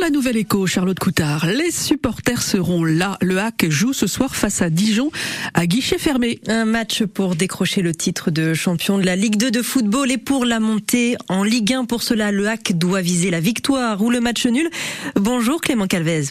la 0.00 0.08
Nouvelle 0.08 0.38
Écho, 0.38 0.66
Charlotte 0.66 0.98
Coutard, 0.98 1.46
les 1.46 1.70
supporters 1.70 2.40
seront 2.40 2.84
là. 2.84 3.18
Le 3.20 3.38
HAC 3.38 3.68
joue 3.68 3.92
ce 3.92 4.06
soir 4.06 4.34
face 4.34 4.62
à 4.62 4.70
Dijon 4.70 5.10
à 5.52 5.66
guichet 5.66 5.98
fermé. 5.98 6.40
Un 6.46 6.64
match 6.64 7.02
pour 7.04 7.36
décrocher 7.36 7.82
le 7.82 7.94
titre 7.94 8.30
de 8.30 8.54
champion 8.54 8.96
de 8.96 9.04
la 9.04 9.14
Ligue 9.14 9.36
2 9.36 9.50
de 9.50 9.60
football 9.60 10.10
et 10.10 10.16
pour 10.16 10.46
la 10.46 10.58
montée 10.58 11.16
en 11.28 11.44
Ligue 11.44 11.74
1. 11.74 11.84
Pour 11.84 12.02
cela, 12.02 12.32
le 12.32 12.48
HAC 12.48 12.78
doit 12.78 13.02
viser 13.02 13.30
la 13.30 13.40
victoire 13.40 14.00
ou 14.00 14.10
le 14.10 14.20
match 14.20 14.46
nul. 14.46 14.70
Bonjour 15.16 15.60
Clément 15.60 15.86
Calvez. 15.86 16.24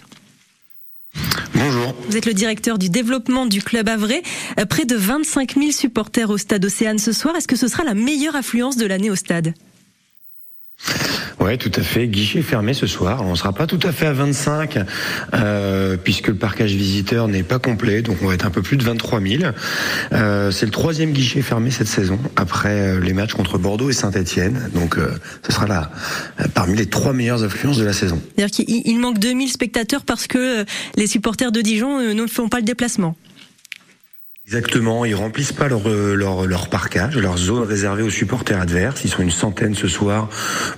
Bonjour. 1.53 1.93
Vous 2.09 2.17
êtes 2.17 2.25
le 2.25 2.33
directeur 2.33 2.79
du 2.79 2.89
développement 2.89 3.45
du 3.45 3.61
club 3.61 3.87
Havre. 3.87 4.21
Près 4.67 4.85
de 4.85 4.95
25 4.95 5.55
000 5.55 5.71
supporters 5.71 6.31
au 6.31 6.37
stade 6.37 6.65
Océane 6.65 6.97
ce 6.97 7.11
soir. 7.11 7.35
Est-ce 7.35 7.47
que 7.47 7.55
ce 7.55 7.67
sera 7.67 7.83
la 7.83 7.93
meilleure 7.93 8.35
affluence 8.35 8.77
de 8.77 8.87
l'année 8.87 9.11
au 9.11 9.15
stade? 9.15 9.53
Ouais, 11.39 11.57
tout 11.57 11.71
à 11.75 11.81
fait. 11.81 12.07
Guichet 12.07 12.41
fermé 12.41 12.73
ce 12.73 12.85
soir. 12.85 13.21
On 13.25 13.33
sera 13.35 13.53
pas 13.53 13.65
tout 13.65 13.79
à 13.83 13.93
fait 13.93 14.07
à 14.07 14.13
25 14.13 14.79
euh, 15.33 15.95
puisque 15.95 16.27
le 16.27 16.35
parcage 16.35 16.73
visiteur 16.73 17.29
n'est 17.29 17.43
pas 17.43 17.59
complet, 17.59 18.01
donc 18.01 18.17
on 18.21 18.27
va 18.27 18.33
être 18.33 18.45
un 18.45 18.49
peu 18.49 18.61
plus 18.61 18.75
de 18.75 18.83
23 18.83 19.21
000. 19.21 19.43
Euh, 20.11 20.51
c'est 20.51 20.65
le 20.65 20.71
troisième 20.71 21.11
guichet 21.11 21.41
fermé 21.41 21.71
cette 21.71 21.87
saison 21.87 22.19
après 22.35 22.69
euh, 22.69 22.99
les 22.99 23.13
matchs 23.13 23.33
contre 23.33 23.57
Bordeaux 23.57 23.89
et 23.89 23.93
Saint-Etienne. 23.93 24.69
Donc 24.73 24.97
euh, 24.97 25.11
ce 25.45 25.53
sera 25.53 25.65
là 25.65 25.91
parmi 26.53 26.75
les 26.75 26.87
trois 26.87 27.13
meilleures 27.13 27.43
affluences 27.43 27.77
de 27.77 27.85
la 27.85 27.93
saison. 27.93 28.21
C'est-à-dire 28.35 28.65
qu'il 28.65 28.99
manque 28.99 29.19
2000 29.19 29.49
spectateurs 29.49 30.03
parce 30.03 30.27
que 30.27 30.65
les 30.97 31.07
supporters 31.07 31.53
de 31.53 31.61
Dijon 31.61 32.13
ne 32.13 32.27
font 32.27 32.49
pas 32.49 32.57
le 32.57 32.65
déplacement. 32.65 33.15
Exactement, 34.51 35.05
ils 35.05 35.13
remplissent 35.13 35.53
pas 35.53 35.67
leur, 35.67 35.87
leur, 35.87 36.47
leur 36.47 36.69
parcage, 36.69 37.15
leur 37.17 37.37
zone 37.37 37.61
réservée 37.61 38.01
aux 38.01 38.09
supporters 38.09 38.59
adverses. 38.59 39.01
Ils 39.03 39.11
sont 39.11 39.21
une 39.21 39.29
centaine 39.29 39.75
ce 39.75 39.87
soir 39.87 40.27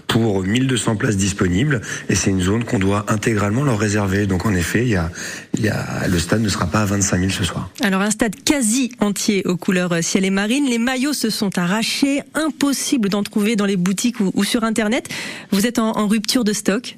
pour 0.08 0.44
1200 0.44 0.98
places 0.98 1.16
disponibles 1.16 1.80
et 2.10 2.16
c'est 2.16 2.32
une 2.32 2.42
zone 2.42 2.66
qu'on 2.66 2.80
doit 2.80 3.06
intégralement 3.08 3.64
leur 3.64 3.80
réserver. 3.80 4.28
Donc 4.28 4.46
en 4.46 4.54
effet, 4.54 4.82
il 4.82 4.90
y 4.90 4.98
a, 4.98 5.10
il 5.54 5.62
y 5.62 5.70
a, 5.70 6.06
le 6.10 6.20
stade 6.20 6.42
ne 6.42 6.50
sera 6.50 6.66
pas 6.66 6.82
à 6.82 6.86
25 6.86 7.20
000 7.20 7.32
ce 7.32 7.46
soir. 7.46 7.70
Alors 7.82 8.02
un 8.02 8.12
stade 8.12 8.36
quasi 8.44 8.92
entier 9.00 9.42
aux 9.46 9.56
couleurs 9.56 10.04
ciel 10.04 10.26
et 10.26 10.32
marine. 10.32 10.66
Les 10.70 10.78
maillots 10.78 11.14
se 11.14 11.30
sont 11.30 11.58
arrachés, 11.58 12.24
impossible 12.34 13.08
d'en 13.08 13.24
trouver 13.24 13.56
dans 13.56 13.66
les 13.66 13.78
boutiques 13.78 14.18
ou, 14.20 14.44
sur 14.44 14.66
Internet. 14.66 15.08
Vous 15.52 15.66
êtes 15.66 15.80
en 15.80 16.08
rupture 16.10 16.44
de 16.44 16.52
stock? 16.52 16.98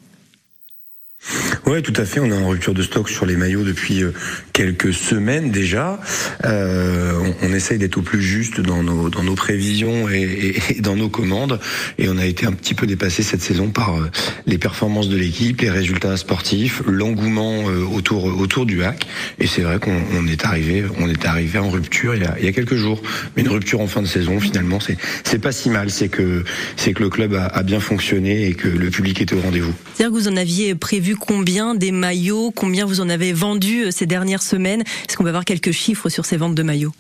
Oui, 1.66 1.82
tout 1.82 1.94
à 1.96 2.06
fait. 2.06 2.20
On 2.20 2.26
est 2.26 2.34
en 2.34 2.48
rupture 2.48 2.74
de 2.74 2.84
stock 2.84 3.10
sur 3.10 3.26
les 3.26 3.38
maillots 3.38 3.64
depuis 3.64 4.04
euh, 4.04 4.12
quelques 4.52 4.94
semaines 4.94 5.52
déjà. 5.52 6.00
Euh, 6.44 7.14
on, 7.42 7.54
essaye 7.54 7.78
d'être 7.78 7.98
au 7.98 8.02
plus 8.02 8.22
juste 8.22 8.60
dans 8.60 8.84
nos, 8.84 9.10
dans 9.10 9.24
nos 9.24 9.36
prévisions 9.36 10.10
et, 10.10 10.56
dans 10.80 10.96
nos 10.96 11.10
commandes. 11.10 11.60
Et 11.98 12.10
on 12.10 12.18
a 12.18 12.26
été 12.26 12.46
un 12.46 12.52
petit 12.52 12.74
peu 12.74 12.86
dépassé 12.86 13.24
cette 13.24 13.42
saison 13.42 13.70
par 13.70 13.96
euh, 13.96 14.10
les 14.46 14.58
performances 14.58 15.08
de 15.08 15.16
l'équipe, 15.16 15.62
les 15.62 15.70
résultats 15.70 16.18
sportifs, 16.18 16.82
l'engouement 16.86 17.64
autour, 17.64 18.26
autour 18.26 18.66
du 18.66 18.84
hack. 18.84 19.06
Et 19.40 19.48
c'est 19.48 19.62
vrai 19.62 19.80
qu'on 19.80 20.02
on 20.16 20.28
est 20.28 20.46
arrivé, 20.46 20.84
on 21.00 21.08
est 21.08 21.26
arrivé 21.26 21.60
en 21.60 21.70
rupture 21.70 22.16
il 22.16 22.24
y, 22.24 22.26
a, 22.26 22.36
il 22.40 22.46
y 22.46 22.48
a 22.48 22.52
quelques 22.52 22.76
jours. 22.76 23.02
Mais 23.36 23.44
une 23.44 23.50
rupture 23.50 23.80
en 23.80 23.88
fin 23.88 24.02
de 24.02 24.08
saison, 24.08 24.40
finalement, 24.40 24.80
c'est, 24.80 24.98
c'est 25.24 25.40
pas 25.40 25.52
si 25.52 25.70
mal. 25.70 25.90
C'est 25.90 26.10
que, 26.10 26.44
c'est 26.76 26.94
que 26.94 27.04
le 27.04 27.10
club 27.10 27.34
a, 27.36 27.46
a 27.46 27.64
bien 27.64 27.80
fonctionné 27.80 28.48
et 28.48 28.54
que 28.54 28.68
le 28.68 28.90
public 28.90 29.22
était 29.22 29.36
au 29.36 29.42
rendez-vous. 29.42 29.74
C'est-à-dire 29.94 30.14
que 30.14 30.22
vous 30.22 30.28
en 30.28 30.38
aviez 30.38 30.76
prévu 30.76 31.13
combien 31.16 31.76
des 31.76 31.92
maillots, 31.92 32.52
combien 32.52 32.86
vous 32.86 33.02
en 33.02 33.10
avez 33.10 33.34
vendu 33.34 33.86
ces 33.92 34.06
dernières 34.06 34.44
semaines? 34.44 34.82
Est-ce 34.82 35.18
qu'on 35.18 35.24
peut 35.24 35.30
avoir 35.30 35.46
quelques 35.46 35.72
chiffres 35.72 36.10
sur 36.10 36.26
ces 36.26 36.38
ventes 36.38 36.56
de 36.56 36.64
maillots? 36.64 36.94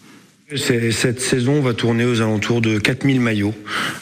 Cette 0.55 1.21
saison 1.21 1.61
va 1.61 1.73
tourner 1.73 2.05
aux 2.05 2.21
alentours 2.21 2.61
de 2.61 2.77
4000 2.77 3.19
maillots 3.19 3.55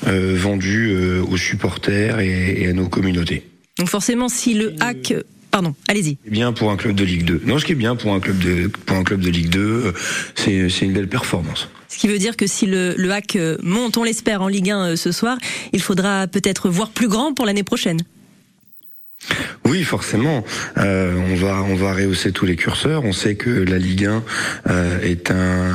euh, 0.07 0.35
vendus 0.35 0.91
euh, 0.91 1.23
aux 1.23 1.37
supporters 1.37 2.19
et, 2.19 2.63
et, 2.63 2.67
à 2.67 2.73
nos 2.73 2.87
communautés. 2.87 3.43
Donc 3.77 3.89
forcément, 3.89 4.29
si 4.29 4.53
le 4.53 4.73
hack... 4.79 5.13
Pardon, 5.51 5.75
allez-y. 5.89 6.17
Bien 6.29 6.53
pour 6.53 6.71
un 6.71 6.77
club 6.77 6.95
de 6.95 7.03
Ligue 7.03 7.25
2. 7.25 7.41
Non, 7.45 7.59
ce 7.59 7.65
qui 7.65 7.73
est 7.73 7.75
bien 7.75 7.97
pour 7.97 8.13
un 8.13 8.21
club 8.21 8.39
de, 8.39 8.67
pour 8.67 8.95
un 8.95 9.03
club 9.03 9.19
de 9.19 9.29
Ligue 9.29 9.49
2, 9.49 9.93
c'est 10.35 10.69
une 10.81 10.93
belle 10.93 11.09
performance. 11.09 11.67
Ce 11.89 11.97
qui 11.97 12.07
veut 12.07 12.17
dire 12.17 12.37
que 12.37 12.47
si 12.47 12.65
le, 12.65 12.95
le 12.97 13.11
hack 13.11 13.37
monte, 13.61 13.97
on 13.97 14.03
l'espère, 14.03 14.41
en 14.41 14.47
Ligue 14.47 14.69
1 14.69 14.95
ce 14.95 15.11
soir, 15.11 15.37
il 15.73 15.81
faudra 15.81 16.27
peut-être 16.27 16.69
voir 16.69 16.91
plus 16.91 17.09
grand 17.09 17.33
pour 17.33 17.45
l'année 17.45 17.63
prochaine. 17.63 17.99
Oui, 19.71 19.83
forcément. 19.83 20.43
Euh, 20.77 21.15
on 21.31 21.35
va 21.35 21.63
on 21.63 21.75
va 21.75 21.93
rehausser 21.93 22.31
tous 22.31 22.45
les 22.45 22.55
curseurs. 22.55 23.05
On 23.05 23.13
sait 23.13 23.35
que 23.35 23.49
la 23.49 23.77
Ligue 23.77 24.05
1 24.05 24.23
euh, 24.69 24.99
est 25.01 25.31
un, 25.31 25.71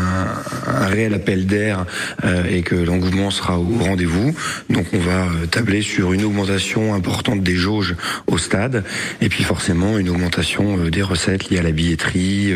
un, 0.66 0.86
réel 0.86 1.14
appel 1.14 1.46
d'air 1.46 1.86
euh, 2.24 2.44
et 2.44 2.62
que 2.62 2.74
l'engouement 2.74 3.30
sera 3.30 3.58
au 3.58 3.78
rendez-vous. 3.80 4.34
Donc 4.68 4.86
on 4.92 4.98
va 4.98 5.28
tabler 5.50 5.82
sur 5.82 6.12
une 6.12 6.24
augmentation 6.24 6.94
importante 6.94 7.42
des 7.42 7.54
jauges 7.54 7.94
au 8.26 8.38
stade 8.38 8.84
et 9.20 9.28
puis 9.28 9.44
forcément 9.44 9.98
une 9.98 10.10
augmentation 10.10 10.76
des 10.88 11.02
recettes 11.02 11.48
liées 11.48 11.58
à 11.58 11.62
la 11.62 11.72
billetterie, 11.72 12.52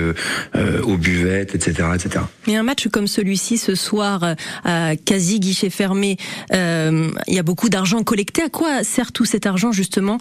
aux 0.82 0.96
buvettes, 0.96 1.54
etc., 1.54 1.88
etc. 1.94 2.24
Mais 2.46 2.56
un 2.56 2.62
match 2.62 2.88
comme 2.88 3.06
celui-ci 3.06 3.56
ce 3.56 3.74
soir 3.74 4.34
à 4.64 4.96
quasi 4.96 5.40
guichet 5.40 5.70
fermé, 5.70 6.16
il 6.52 7.12
y 7.34 7.38
a 7.38 7.42
beaucoup 7.42 7.68
d'argent 7.68 8.02
collecté. 8.02 8.42
À 8.42 8.48
quoi 8.48 8.84
sert 8.84 9.12
tout 9.12 9.24
cet 9.24 9.46
argent 9.46 9.72
justement 9.72 10.18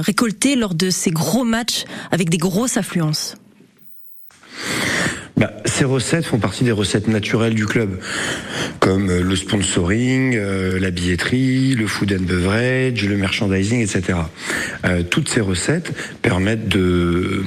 récolté 0.00 0.56
lors 0.56 0.74
de 0.74 0.90
ces 0.90 1.10
gros 1.10 1.44
matchs 1.44 1.84
avec 2.10 2.30
des 2.30 2.38
grosses 2.38 2.76
affluences 2.76 3.36
bah, 5.36 5.50
ces 5.64 5.84
recettes 5.84 6.26
font 6.26 6.38
partie 6.38 6.64
des 6.64 6.72
recettes 6.72 7.08
naturelles 7.08 7.54
du 7.54 7.66
club, 7.66 7.98
comme 8.80 9.10
le 9.10 9.36
sponsoring, 9.36 10.36
euh, 10.36 10.78
la 10.78 10.90
billetterie, 10.90 11.74
le 11.74 11.86
food 11.86 12.12
and 12.12 12.24
beverage, 12.24 13.04
le 13.04 13.16
merchandising, 13.16 13.80
etc. 13.80 14.18
Euh, 14.84 15.02
toutes 15.02 15.30
ces 15.30 15.40
recettes 15.40 15.92
permettent 16.20 16.68
de 16.68 17.42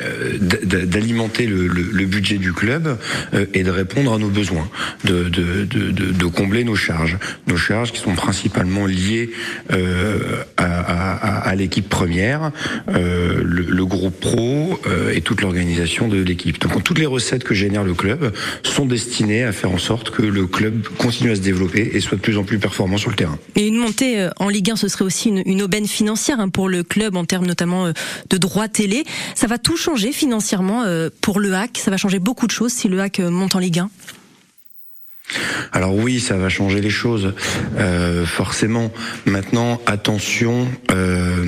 euh, 0.00 0.38
d'alimenter 0.84 1.46
le, 1.46 1.66
le, 1.66 1.82
le, 1.92 2.04
budget 2.04 2.36
du 2.36 2.52
club 2.52 2.98
euh, 3.34 3.46
et 3.54 3.62
de 3.62 3.70
répondre 3.70 4.12
à 4.12 4.18
nos 4.18 4.28
besoins, 4.28 4.68
de, 5.04 5.24
de, 5.28 5.64
de, 5.64 5.90
de, 5.90 6.26
combler 6.26 6.64
nos 6.64 6.76
charges, 6.76 7.18
nos 7.46 7.56
charges 7.56 7.92
qui 7.92 8.00
sont 8.00 8.14
principalement 8.14 8.86
liées 8.86 9.30
euh, 9.72 10.42
à, 10.56 10.64
à, 10.64 11.48
à 11.48 11.54
l'équipe 11.54 11.88
première, 11.88 12.52
le, 12.88 13.42
le, 13.42 13.86
groupe 13.86 14.18
pro 14.20 14.80
et 15.12 15.20
toute 15.20 15.40
l'organisation 15.40 16.08
de 16.08 16.22
l'équipe. 16.22 16.60
Donc 16.60 16.82
toutes 16.84 16.98
les 16.98 17.06
recettes 17.06 17.21
que 17.44 17.54
génère 17.54 17.84
le 17.84 17.94
club 17.94 18.32
sont 18.62 18.86
destinées 18.86 19.44
à 19.44 19.52
faire 19.52 19.70
en 19.70 19.78
sorte 19.78 20.10
que 20.10 20.22
le 20.22 20.46
club 20.46 20.86
continue 20.98 21.30
à 21.30 21.36
se 21.36 21.40
développer 21.40 21.90
et 21.94 22.00
soit 22.00 22.16
de 22.16 22.22
plus 22.22 22.38
en 22.38 22.44
plus 22.44 22.58
performant 22.58 22.98
sur 22.98 23.10
le 23.10 23.16
terrain. 23.16 23.38
Et 23.56 23.66
une 23.66 23.76
montée 23.76 24.28
en 24.38 24.48
Ligue 24.48 24.70
1, 24.70 24.76
ce 24.76 24.88
serait 24.88 25.04
aussi 25.04 25.28
une, 25.28 25.42
une 25.46 25.62
aubaine 25.62 25.86
financière 25.86 26.40
hein, 26.40 26.48
pour 26.48 26.68
le 26.68 26.82
club 26.82 27.16
en 27.16 27.24
termes 27.24 27.46
notamment 27.46 27.88
de 28.30 28.36
droits 28.36 28.68
télé. 28.68 29.04
Ça 29.34 29.46
va 29.46 29.58
tout 29.58 29.76
changer 29.76 30.12
financièrement 30.12 30.84
pour 31.20 31.40
le 31.40 31.54
HAC. 31.54 31.78
Ça 31.78 31.90
va 31.90 31.96
changer 31.96 32.18
beaucoup 32.18 32.46
de 32.46 32.52
choses 32.52 32.72
si 32.72 32.88
le 32.88 33.00
HAC 33.00 33.20
monte 33.20 33.54
en 33.54 33.58
Ligue 33.58 33.80
1. 33.80 33.90
Alors 35.72 35.94
oui, 35.94 36.20
ça 36.20 36.36
va 36.36 36.48
changer 36.48 36.80
les 36.80 36.90
choses, 36.90 37.32
euh, 37.78 38.26
forcément. 38.26 38.92
Maintenant, 39.24 39.80
attention 39.86 40.68
euh, 40.90 41.44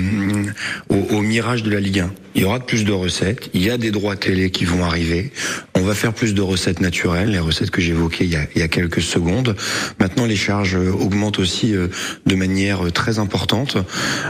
au, 0.95 1.17
au, 1.17 1.21
mirage 1.21 1.63
de 1.63 1.71
la 1.71 1.81
Ligue 1.81 2.01
1. 2.01 2.15
Il 2.35 2.43
y 2.43 2.45
aura 2.45 2.61
plus 2.61 2.85
de 2.85 2.93
recettes, 2.93 3.51
il 3.55 3.63
y 3.63 3.71
a 3.71 3.79
des 3.79 3.91
droits 3.91 4.17
télé 4.17 4.51
qui 4.51 4.65
vont 4.65 4.85
arriver, 4.85 5.31
on 5.75 5.83
va 5.83 5.95
faire 5.95 6.13
plus 6.13 6.35
de 6.35 6.43
recettes 6.43 6.81
naturelles, 6.81 7.31
les 7.31 7.39
recettes 7.39 7.71
que 7.71 7.81
j'évoquais 7.81 8.25
il, 8.25 8.49
il, 8.55 8.61
y 8.61 8.63
a 8.63 8.69
quelques 8.69 9.03
secondes. 9.03 9.57
Maintenant, 10.01 10.27
les 10.27 10.37
charges 10.37 10.75
augmentent 10.75 11.39
aussi 11.39 11.75
euh, 11.75 11.89
de 12.27 12.35
manière 12.35 12.93
très 12.93 13.19
importante. 13.19 13.77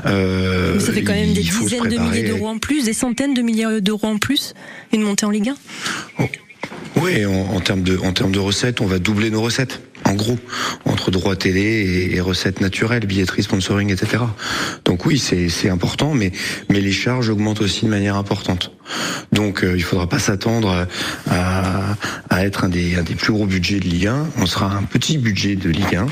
Euh, 0.07 0.79
ça 0.81 0.93
fait 0.93 1.03
quand 1.03 1.15
même 1.15 1.33
des 1.33 1.43
dizaines 1.43 1.89
de 1.89 1.99
milliers 1.99 2.25
d'euros 2.25 2.49
en 2.49 2.59
plus, 2.59 2.85
des 2.85 2.93
centaines 2.93 3.35
de 3.35 3.43
milliers 3.43 3.81
d'euros 3.81 4.09
en 4.09 4.19
plus, 4.19 4.55
une 4.93 5.03
montée 5.03 5.27
en 5.27 5.31
Ligue 5.31 5.51
1 5.51 5.55
oh. 6.21 6.23
Oui, 6.97 7.25
en, 7.27 7.33
en, 7.33 7.61
termes 7.61 7.83
de, 7.83 7.99
en 7.99 8.13
termes 8.13 8.33
de 8.33 8.39
recettes, 8.39 8.81
on 8.81 8.87
va 8.87 8.99
doubler 8.99 9.31
nos 9.31 9.43
recettes. 9.43 9.81
En 10.15 10.17
gros, 10.17 10.39
entre 10.85 11.11
droits 11.11 11.35
télé 11.35 11.61
et, 11.61 12.15
et, 12.15 12.21
recettes 12.21 12.61
naturelles, 12.61 13.05
billetterie, 13.05 13.43
sponsoring, 13.43 13.91
etc. 13.91 14.23
Donc 14.85 15.07
oui, 15.07 15.19
c'est 15.19 15.69
important, 15.69 16.15
mais, 16.15 16.31
mais 16.69 16.81
les 16.81 16.93
charges 16.93 17.31
augmentent 17.31 17.61
aussi 17.61 17.84
de 17.84 17.91
manière 17.91 18.15
importante. 18.15 18.71
Donc 19.33 19.65
euh, 19.65 19.75
il 19.75 19.83
faudra 19.83 20.09
pas 20.09 20.21
s'attendre 20.21 20.87
à, 21.28 21.97
à, 22.34 22.45
être 22.45 22.65
un 22.65 22.69
des, 22.69 22.97
un 22.97 23.03
des 23.03 23.15
plus 23.15 23.33
gros 23.33 23.47
budgets 23.47 23.81
de 23.81 23.84
Ligue 23.84 24.07
1. 24.07 24.28
On 24.39 24.47
sera 24.47 24.75
un 24.75 24.83
petit 24.84 25.19
budget 25.19 25.57
de 25.57 25.69
Ligue 25.69 25.97
1 25.97 26.07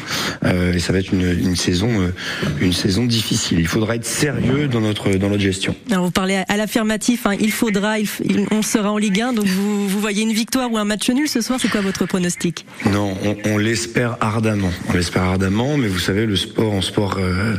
euh, 0.44 0.72
et 0.72 0.80
ça 0.80 0.92
va 0.92 0.98
être 0.98 1.12
une, 1.12 1.22
une 1.22 1.56
saison, 1.56 1.88
euh, 2.00 2.12
une 2.60 2.72
saison 2.72 3.04
difficile. 3.04 3.60
Il 3.60 3.68
faudra 3.68 3.96
être 3.96 4.04
sérieux 4.04 4.68
dans 4.68 4.80
notre, 4.80 5.10
dans 5.12 5.28
notre 5.28 5.42
gestion. 5.42 5.74
Alors 5.90 6.06
vous 6.06 6.10
parlez 6.10 6.42
à 6.48 6.56
l'affirmatif, 6.56 7.26
hein, 7.26 7.34
il 7.38 7.52
faudra, 7.52 7.98
il, 7.98 8.08
on 8.50 8.62
sera 8.62 8.90
en 8.90 8.98
Ligue 8.98 9.20
1, 9.20 9.32
donc 9.34 9.46
vous, 9.46 9.88
vous 9.88 10.00
voyez 10.00 10.22
une 10.22 10.32
victoire 10.32 10.72
ou 10.72 10.78
un 10.78 10.84
match 10.84 11.08
nul 11.10 11.28
ce 11.28 11.40
soir, 11.40 11.58
c'est 11.60 11.68
quoi 11.68 11.80
votre 11.80 12.06
pronostic? 12.06 12.66
Non, 12.90 13.16
on, 13.24 13.36
on 13.44 13.58
l'espère 13.58 14.16
ardemment. 14.20 14.70
On 14.88 14.94
l'espère 14.94 15.22
ardemment, 15.22 15.76
mais 15.76 15.88
vous 15.88 15.98
savez, 15.98 16.26
le 16.26 16.36
sport, 16.36 16.72
en 16.72 16.82
sport, 16.82 17.18
euh, 17.18 17.56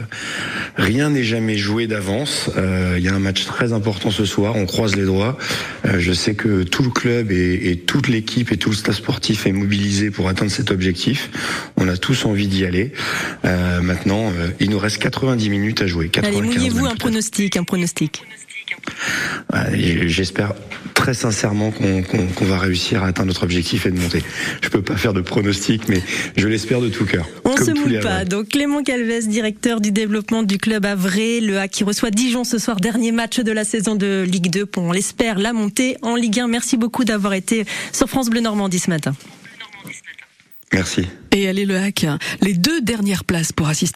rien 0.76 1.10
n'est 1.10 1.24
jamais 1.24 1.58
joué 1.58 1.88
d'avance. 1.88 2.50
Il 2.98 3.04
y 3.04 3.08
a 3.08 3.14
un 3.14 3.20
match 3.20 3.46
très 3.46 3.74
important 3.74 4.12
ce 4.12 4.26
soir, 4.26 4.56
on 4.56 4.66
croise 4.66 4.96
les. 4.96 5.04
Euh, 5.14 6.00
je 6.00 6.14
sais 6.14 6.34
que 6.34 6.64
tout 6.64 6.84
le 6.84 6.90
club 6.90 7.32
et, 7.32 7.70
et 7.70 7.78
toute 7.78 8.08
l'équipe 8.08 8.52
et 8.54 8.58
tout 8.58 8.70
le 8.70 8.76
staff 8.76 8.98
sportif 8.98 9.48
est 9.48 9.52
mobilisé 9.52 10.12
pour 10.12 10.30
atteindre 10.30 10.52
cet 10.52 10.70
objectif. 10.70 11.30
On 11.76 11.88
a 11.88 11.98
tous 11.98 12.26
envie 12.26 12.48
d'y 12.48 12.66
aller. 12.66 12.94
Euh, 13.46 13.82
maintenant, 13.82 14.32
euh, 14.32 14.50
il 14.60 14.70
nous 14.70 14.78
reste 14.78 15.00
90 15.00 15.50
minutes 15.50 15.82
à 15.82 15.88
jouer. 15.88 16.12
Allez, 16.22 16.42
mouillez-vous 16.42 16.86
un 16.86 16.96
pronostic, 16.96 17.58
un 17.58 17.64
pronostic. 17.64 18.24
J'espère 20.06 20.54
très 21.04 21.14
sincèrement 21.14 21.70
qu'on 21.72 22.46
va 22.46 22.58
réussir 22.58 23.04
à 23.04 23.08
atteindre 23.08 23.28
notre 23.28 23.44
objectif 23.44 23.86
et 23.86 23.92
de 23.92 24.00
monter. 24.00 24.24
Je 24.62 24.70
peux 24.70 24.82
pas 24.82 24.96
faire 24.96 25.14
de 25.14 25.20
pronostic, 25.20 25.90
mais 25.90 26.02
je 26.38 26.48
l'espère 26.48 26.80
de 26.80 26.88
tout 26.88 27.04
cœur. 27.04 27.28
On 27.44 27.58
se 27.58 27.72
mouille 27.72 28.00
pas. 28.00 28.24
Donc 28.24 28.48
Clément 28.48 28.82
Calves, 28.84 29.28
directeur 29.28 29.82
du 29.82 29.92
développement 29.92 30.44
du 30.44 30.58
club 30.58 30.86
Avray, 30.86 31.42
le 31.42 31.60
A 31.60 31.68
qui 31.68 31.84
reçoit 31.84 32.10
Dijon 32.10 32.46
ce 32.46 32.58
soir, 32.58 32.78
dernier 32.80 33.12
match 33.12 33.42
de 33.42 33.52
la 33.52 33.66
saison 33.66 33.96
de 33.96 34.24
Ligue 34.26 34.50
2 34.50 34.66
pour, 34.66 34.84
on 34.84 34.94
l'espère, 34.94 35.40
la 35.40 35.52
montée 35.52 35.98
en 36.04 36.16
Ligue 36.16 36.40
1. 36.40 36.48
Merci 36.48 36.78
beaucoup 36.78 37.04
d'avoir 37.04 37.34
été 37.34 37.66
sur 37.92 38.08
France 38.08 38.30
Bleu 38.30 38.40
Normandie 38.40 38.80
ce 38.80 38.90
matin. 38.90 39.14
Merci. 40.72 41.06
Et 41.32 41.48
allez 41.48 41.66
le 41.66 41.78
hack, 41.78 42.06
les 42.42 42.54
deux 42.54 42.82
dernières 42.82 43.26
places 43.26 43.52
pour 43.52 43.68
assister 43.68 43.92